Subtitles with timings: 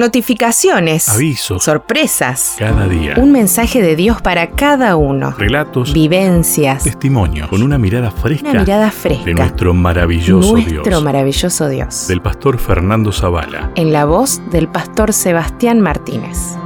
[0.00, 1.10] Notificaciones.
[1.10, 1.62] Avisos.
[1.62, 2.54] Sorpresas.
[2.58, 3.16] Cada día.
[3.18, 5.32] Un mensaje de Dios para cada uno.
[5.36, 5.92] Relatos.
[5.92, 6.84] Vivencias.
[6.84, 7.48] Testimonios.
[7.50, 8.48] Con una mirada fresca.
[8.48, 9.26] Una mirada fresca.
[9.26, 11.02] De nuestro maravilloso Nuestro Dios.
[11.02, 12.08] maravilloso Dios.
[12.08, 13.72] Del pastor Fernando Zavala.
[13.74, 16.56] En la voz del pastor Sebastián Martínez.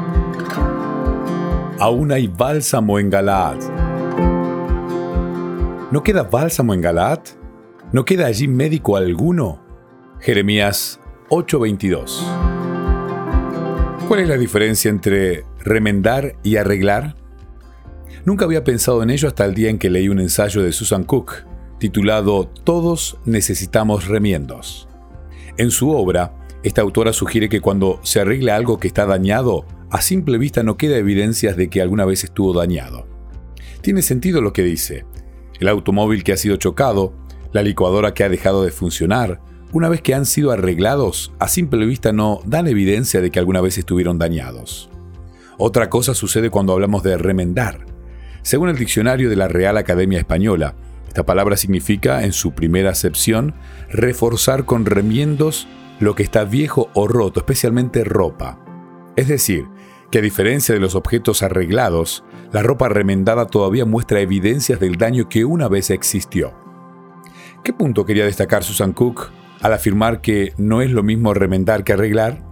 [1.81, 3.57] Aún hay bálsamo en Galaad.
[5.91, 7.19] ¿No queda bálsamo en Galaad?
[7.91, 9.61] ¿No queda allí médico alguno?
[10.21, 12.54] Jeremías 8:22.
[14.09, 17.17] ¿Cuál es la diferencia entre remendar y arreglar?
[18.27, 21.05] Nunca había pensado en ello hasta el día en que leí un ensayo de Susan
[21.05, 21.45] Cook,
[21.79, 24.89] titulado Todos necesitamos remiendos.
[25.57, 30.03] En su obra, esta autora sugiere que cuando se arregla algo que está dañado, a
[30.03, 33.07] simple vista no queda evidencias de que alguna vez estuvo dañado.
[33.81, 35.07] Tiene sentido lo que dice.
[35.61, 37.15] El automóvil que ha sido chocado,
[37.53, 39.41] la licuadora que ha dejado de funcionar,
[39.75, 43.61] una vez que han sido arreglados, a simple vista no dan evidencia de que alguna
[43.61, 44.89] vez estuvieron dañados.
[45.59, 47.85] Otra cosa sucede cuando hablamos de remendar.
[48.43, 50.77] Según el diccionario de la Real Academia Española,
[51.09, 53.53] esta palabra significa, en su primera acepción,
[53.91, 55.67] reforzar con remiendos
[55.99, 58.61] lo que está viejo o roto, especialmente ropa.
[59.17, 59.65] Es decir,
[60.13, 65.29] que a diferencia de los objetos arreglados, la ropa remendada todavía muestra evidencias del daño
[65.29, 66.55] que una vez existió.
[67.65, 69.33] ¿Qué punto quería destacar Susan Cook
[69.65, 72.45] al afirmar que no es lo mismo remendar que arreglar?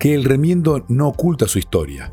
[0.00, 2.12] Que el remiendo no oculta su historia.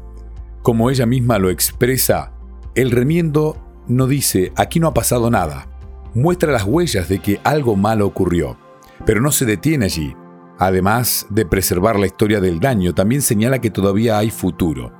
[0.62, 2.34] Como ella misma lo expresa,
[2.76, 5.68] el remiendo no dice aquí no ha pasado nada,
[6.14, 8.60] muestra las huellas de que algo malo ocurrió,
[9.08, 10.16] pero no se detiene allí.
[10.60, 14.94] Además de preservar la historia del daño, también señala que todavía hay futuro.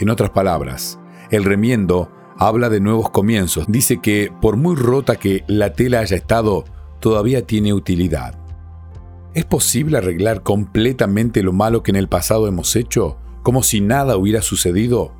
[0.00, 0.98] En otras palabras,
[1.30, 3.66] el remiendo habla de nuevos comienzos.
[3.68, 6.64] Dice que por muy rota que la tela haya estado,
[7.02, 8.38] todavía tiene utilidad.
[9.34, 14.16] ¿Es posible arreglar completamente lo malo que en el pasado hemos hecho, como si nada
[14.16, 15.12] hubiera sucedido?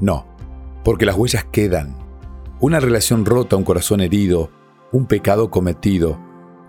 [0.00, 0.26] No,
[0.82, 1.94] porque las huellas quedan.
[2.58, 4.50] Una relación rota, un corazón herido,
[4.92, 6.18] un pecado cometido.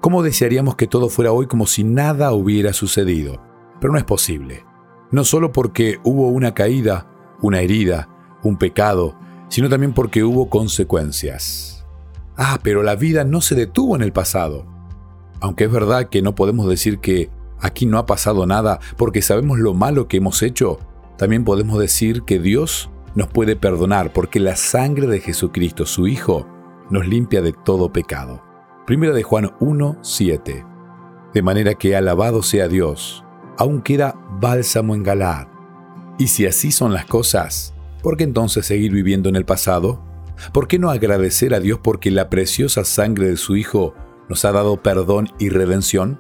[0.02, 3.42] ¿Cómo desearíamos que todo fuera hoy como si nada hubiera sucedido?
[3.80, 4.66] Pero no es posible.
[5.12, 7.08] No solo porque hubo una caída,
[7.42, 8.10] una herida,
[8.44, 9.16] un pecado,
[9.48, 11.81] sino también porque hubo consecuencias.
[12.44, 14.66] Ah, pero la vida no se detuvo en el pasado.
[15.42, 17.30] Aunque es verdad que no podemos decir que
[17.60, 20.80] aquí no ha pasado nada porque sabemos lo malo que hemos hecho,
[21.20, 26.48] también podemos decir que Dios nos puede perdonar porque la sangre de Jesucristo, su Hijo,
[26.90, 28.42] nos limpia de todo pecado.
[28.88, 30.66] Primera de Juan 1, 7.
[31.36, 33.24] De manera que alabado sea Dios,
[33.60, 35.46] aún queda bálsamo en Galaad.
[36.18, 40.11] Y si así son las cosas, ¿por qué entonces seguir viviendo en el pasado?
[40.54, 43.94] ¿Por qué no agradecer a Dios porque la preciosa sangre de su Hijo
[44.30, 46.20] nos ha dado perdón y redención?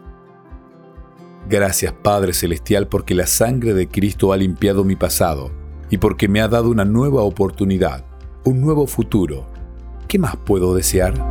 [1.50, 5.52] Gracias Padre Celestial porque la sangre de Cristo ha limpiado mi pasado
[5.90, 8.06] y porque me ha dado una nueva oportunidad,
[8.44, 9.46] un nuevo futuro.
[10.08, 11.31] ¿Qué más puedo desear?